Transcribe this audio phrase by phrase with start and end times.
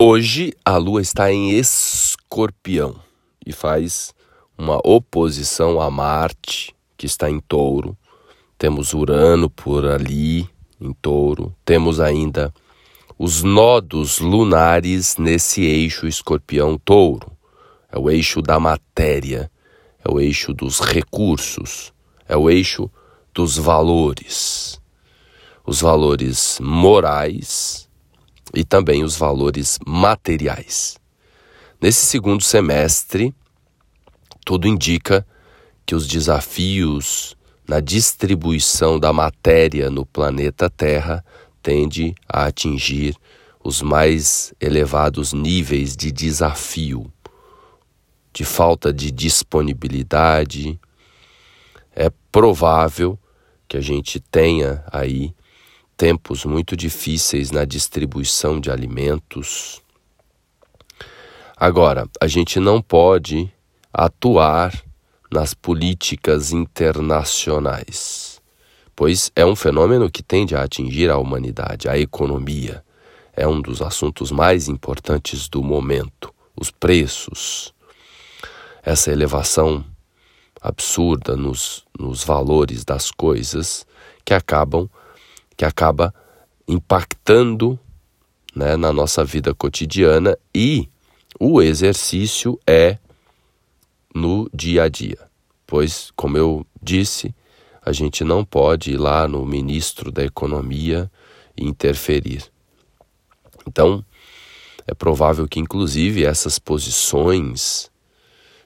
[0.00, 2.94] Hoje a Lua está em Escorpião
[3.44, 4.14] e faz
[4.56, 7.98] uma oposição a Marte, que está em Touro.
[8.56, 10.48] Temos Urano por ali
[10.80, 11.52] em Touro.
[11.64, 12.54] Temos ainda
[13.18, 17.32] os nodos lunares nesse eixo Escorpião-Touro.
[17.90, 19.50] É o eixo da matéria,
[20.04, 21.92] é o eixo dos recursos,
[22.28, 22.88] é o eixo
[23.34, 24.80] dos valores.
[25.66, 27.87] Os valores morais
[28.54, 30.96] e também os valores materiais.
[31.80, 33.34] Nesse segundo semestre,
[34.44, 35.26] tudo indica
[35.86, 37.36] que os desafios
[37.68, 41.24] na distribuição da matéria no planeta Terra
[41.62, 43.14] tende a atingir
[43.62, 47.12] os mais elevados níveis de desafio,
[48.32, 50.80] de falta de disponibilidade.
[51.94, 53.18] É provável
[53.68, 55.34] que a gente tenha aí
[55.98, 59.82] tempos muito difíceis na distribuição de alimentos.
[61.56, 63.52] Agora, a gente não pode
[63.92, 64.72] atuar
[65.28, 68.40] nas políticas internacionais,
[68.94, 72.84] pois é um fenômeno que tende a atingir a humanidade, a economia.
[73.32, 76.32] É um dos assuntos mais importantes do momento.
[76.56, 77.74] Os preços,
[78.84, 79.84] essa elevação
[80.60, 83.84] absurda nos, nos valores das coisas
[84.24, 84.88] que acabam
[85.58, 86.14] que acaba
[86.68, 87.76] impactando
[88.54, 90.88] né, na nossa vida cotidiana e
[91.38, 92.96] o exercício é
[94.14, 95.18] no dia a dia.
[95.66, 97.34] Pois, como eu disse,
[97.84, 101.10] a gente não pode ir lá no ministro da Economia
[101.56, 102.44] e interferir.
[103.66, 104.04] Então,
[104.86, 107.90] é provável que, inclusive, essas posições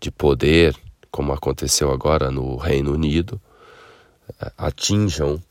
[0.00, 0.76] de poder,
[1.10, 3.40] como aconteceu agora no Reino Unido,
[4.56, 5.42] atinjam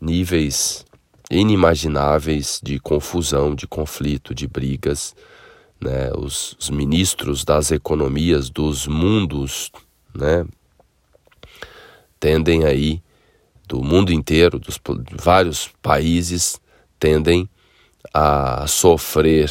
[0.00, 0.84] níveis
[1.30, 5.14] inimagináveis de confusão, de conflito, de brigas.
[5.80, 6.12] Né?
[6.16, 9.72] Os, os ministros das economias dos mundos
[10.14, 10.44] né?
[12.20, 13.02] tendem aí,
[13.66, 14.78] do mundo inteiro, dos
[15.12, 16.60] vários países,
[17.00, 17.48] tendem
[18.12, 19.50] a sofrer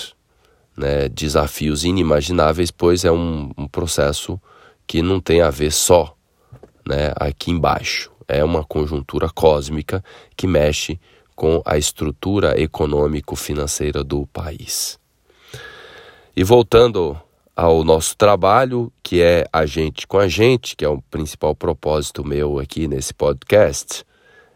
[0.77, 4.39] né, desafios inimagináveis, pois é um, um processo
[4.85, 6.15] que não tem a ver só
[6.87, 10.03] né, aqui embaixo é uma conjuntura cósmica
[10.35, 10.99] que mexe
[11.35, 14.99] com a estrutura econômico-financeira do país.
[16.35, 17.19] E voltando
[17.55, 22.25] ao nosso trabalho, que é a gente com a gente, que é o principal propósito
[22.25, 24.05] meu aqui nesse podcast,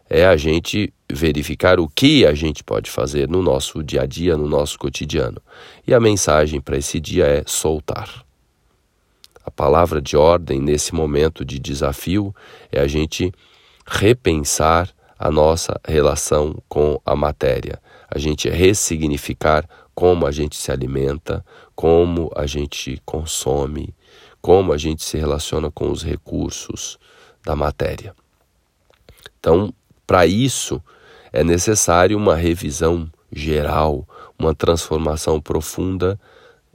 [0.08, 4.36] é a gente verificar o que a gente pode fazer no nosso dia a dia,
[4.36, 5.40] no nosso cotidiano.
[5.86, 8.24] E a mensagem para esse dia é soltar.
[9.44, 12.34] A palavra de ordem nesse momento de desafio
[12.72, 13.32] é a gente
[13.86, 17.80] repensar a nossa relação com a matéria,
[18.10, 23.94] a gente ressignificar como a gente se alimenta, como a gente consome,
[24.42, 26.98] como a gente se relaciona com os recursos
[27.44, 28.14] da matéria.
[29.40, 29.72] Então,
[30.06, 30.82] para isso,
[31.32, 34.06] é necessário uma revisão geral,
[34.38, 36.20] uma transformação profunda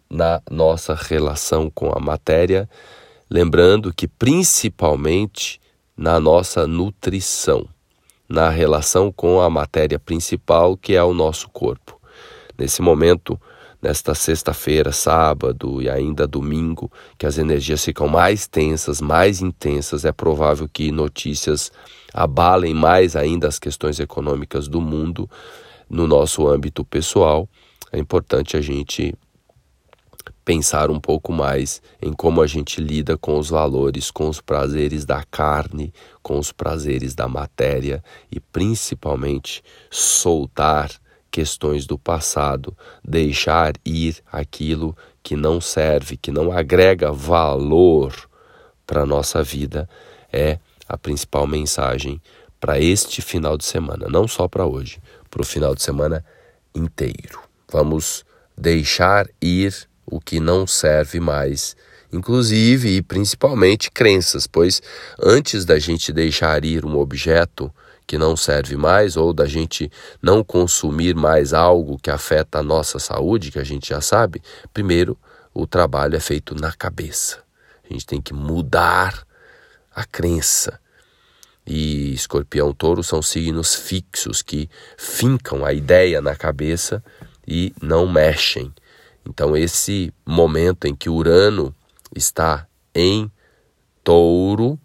[0.10, 2.68] na nossa relação com a matéria,
[3.30, 5.61] lembrando que principalmente
[5.96, 7.68] na nossa nutrição,
[8.28, 12.00] na relação com a matéria principal que é o nosso corpo.
[12.58, 13.40] Nesse momento,
[13.82, 20.12] nesta sexta-feira, sábado e ainda domingo, que as energias ficam mais tensas, mais intensas, é
[20.12, 21.72] provável que notícias
[22.14, 25.30] abalem mais ainda as questões econômicas do mundo
[25.90, 27.50] no nosso âmbito pessoal.
[27.92, 29.14] É importante a gente
[30.46, 35.06] pensar um pouco mais em como a gente lida com os valores, com os prazeres
[35.06, 40.92] da carne, com os prazeres da matéria e principalmente soltar
[41.32, 48.14] questões do passado, deixar ir aquilo que não serve, que não agrega valor
[48.86, 49.88] para a nossa vida,
[50.32, 52.22] é a principal mensagem
[52.60, 56.24] para este final de semana, não só para hoje, para o final de semana
[56.76, 57.40] inteiro.
[57.72, 58.26] Vamos
[58.58, 61.76] deixar ir o que não serve mais,
[62.12, 64.82] inclusive e principalmente crenças, pois
[65.20, 67.74] antes da gente deixar ir um objeto
[68.06, 69.90] que não serve mais ou da gente
[70.22, 74.42] não consumir mais algo que afeta a nossa saúde, que a gente já sabe,
[74.74, 75.18] primeiro
[75.54, 77.42] o trabalho é feito na cabeça.
[77.90, 79.26] A gente tem que mudar
[79.96, 80.80] a crença.
[81.66, 87.04] E escorpião touro são signos fixos que fincam a ideia na cabeça
[87.48, 88.74] e não mexem.
[89.26, 91.74] Então, esse momento em que Urano
[92.16, 93.32] está em
[94.04, 94.80] touro,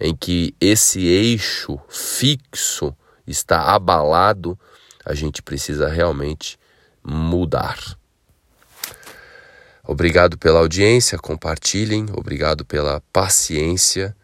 [0.00, 2.94] em que esse eixo fixo
[3.26, 4.58] está abalado,
[5.04, 6.58] a gente precisa realmente
[7.04, 7.78] mudar.
[9.84, 14.14] Obrigado pela audiência, compartilhem, obrigado pela paciência.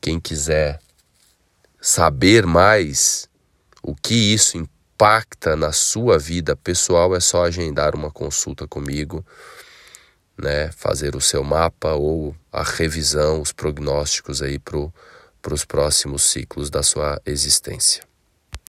[0.00, 0.78] Quem quiser
[1.80, 3.28] saber mais
[3.82, 4.58] o que isso
[4.96, 9.24] impacta na sua vida pessoal, é só agendar uma consulta comigo,
[10.38, 10.70] né?
[10.72, 16.82] Fazer o seu mapa ou a revisão, os prognósticos aí para os próximos ciclos da
[16.82, 18.05] sua existência.